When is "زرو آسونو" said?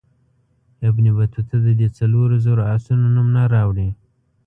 2.45-3.05